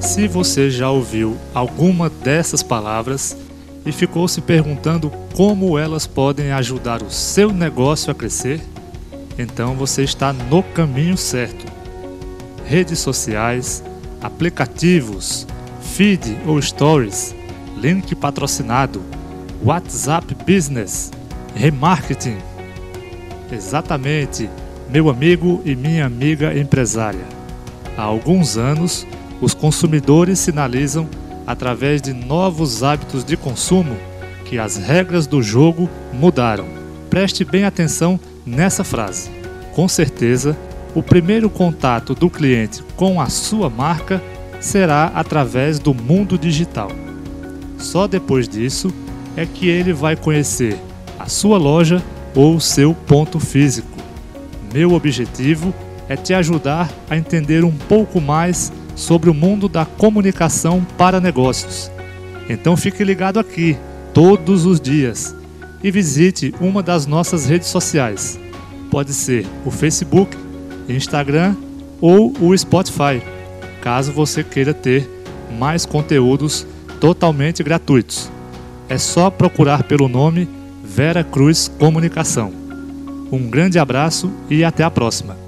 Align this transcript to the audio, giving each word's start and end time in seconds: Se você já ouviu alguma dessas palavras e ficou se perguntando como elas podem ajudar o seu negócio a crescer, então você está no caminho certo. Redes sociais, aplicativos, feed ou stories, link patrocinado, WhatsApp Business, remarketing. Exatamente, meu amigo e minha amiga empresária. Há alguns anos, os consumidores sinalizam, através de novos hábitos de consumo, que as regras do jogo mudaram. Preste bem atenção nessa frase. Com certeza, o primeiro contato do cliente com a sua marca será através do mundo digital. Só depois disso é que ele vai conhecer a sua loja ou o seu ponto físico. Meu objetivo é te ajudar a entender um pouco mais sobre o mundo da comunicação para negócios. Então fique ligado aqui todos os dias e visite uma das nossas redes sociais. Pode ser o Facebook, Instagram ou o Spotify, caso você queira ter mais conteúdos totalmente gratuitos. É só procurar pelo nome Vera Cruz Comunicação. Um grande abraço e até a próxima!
Se 0.00 0.26
você 0.26 0.70
já 0.70 0.90
ouviu 0.90 1.36
alguma 1.54 2.10
dessas 2.10 2.62
palavras 2.62 3.36
e 3.86 3.92
ficou 3.92 4.26
se 4.26 4.40
perguntando 4.40 5.12
como 5.34 5.78
elas 5.78 6.06
podem 6.06 6.50
ajudar 6.50 7.02
o 7.02 7.10
seu 7.10 7.52
negócio 7.52 8.10
a 8.10 8.14
crescer, 8.14 8.60
então 9.38 9.74
você 9.76 10.02
está 10.02 10.32
no 10.32 10.62
caminho 10.62 11.16
certo. 11.16 11.64
Redes 12.66 12.98
sociais, 12.98 13.82
aplicativos, 14.20 15.46
feed 15.80 16.36
ou 16.46 16.60
stories, 16.60 17.34
link 17.76 18.14
patrocinado, 18.16 19.00
WhatsApp 19.64 20.34
Business, 20.34 21.12
remarketing. 21.54 22.38
Exatamente, 23.52 24.50
meu 24.90 25.08
amigo 25.08 25.62
e 25.64 25.76
minha 25.76 26.04
amiga 26.04 26.58
empresária. 26.58 27.37
Há 27.98 28.02
alguns 28.02 28.56
anos, 28.56 29.04
os 29.40 29.54
consumidores 29.54 30.38
sinalizam, 30.38 31.08
através 31.44 32.00
de 32.00 32.12
novos 32.12 32.84
hábitos 32.84 33.24
de 33.24 33.36
consumo, 33.36 33.96
que 34.44 34.56
as 34.56 34.76
regras 34.76 35.26
do 35.26 35.42
jogo 35.42 35.90
mudaram. 36.12 36.64
Preste 37.10 37.44
bem 37.44 37.64
atenção 37.64 38.20
nessa 38.46 38.84
frase. 38.84 39.28
Com 39.74 39.88
certeza, 39.88 40.56
o 40.94 41.02
primeiro 41.02 41.50
contato 41.50 42.14
do 42.14 42.30
cliente 42.30 42.84
com 42.94 43.20
a 43.20 43.28
sua 43.28 43.68
marca 43.68 44.22
será 44.60 45.06
através 45.06 45.80
do 45.80 45.92
mundo 45.92 46.38
digital. 46.38 46.92
Só 47.78 48.06
depois 48.06 48.48
disso 48.48 48.92
é 49.36 49.44
que 49.44 49.68
ele 49.68 49.92
vai 49.92 50.14
conhecer 50.14 50.78
a 51.18 51.26
sua 51.26 51.58
loja 51.58 52.00
ou 52.32 52.54
o 52.54 52.60
seu 52.60 52.94
ponto 52.94 53.40
físico. 53.40 53.98
Meu 54.72 54.92
objetivo 54.92 55.74
é 55.74 55.87
te 56.16 56.32
ajudar 56.34 56.90
a 57.08 57.16
entender 57.16 57.64
um 57.64 57.72
pouco 57.72 58.20
mais 58.20 58.72
sobre 58.94 59.30
o 59.30 59.34
mundo 59.34 59.68
da 59.68 59.84
comunicação 59.84 60.84
para 60.96 61.20
negócios. 61.20 61.90
Então 62.48 62.76
fique 62.76 63.04
ligado 63.04 63.38
aqui 63.38 63.76
todos 64.14 64.64
os 64.64 64.80
dias 64.80 65.34
e 65.82 65.90
visite 65.90 66.54
uma 66.60 66.82
das 66.82 67.06
nossas 67.06 67.46
redes 67.46 67.68
sociais. 67.68 68.38
Pode 68.90 69.12
ser 69.12 69.46
o 69.64 69.70
Facebook, 69.70 70.36
Instagram 70.88 71.54
ou 72.00 72.32
o 72.40 72.56
Spotify, 72.56 73.22
caso 73.82 74.12
você 74.12 74.42
queira 74.42 74.72
ter 74.72 75.08
mais 75.58 75.84
conteúdos 75.84 76.66
totalmente 77.00 77.62
gratuitos. 77.62 78.30
É 78.88 78.98
só 78.98 79.30
procurar 79.30 79.82
pelo 79.82 80.08
nome 80.08 80.48
Vera 80.82 81.22
Cruz 81.22 81.70
Comunicação. 81.78 82.52
Um 83.30 83.48
grande 83.50 83.78
abraço 83.78 84.32
e 84.48 84.64
até 84.64 84.82
a 84.82 84.90
próxima! 84.90 85.47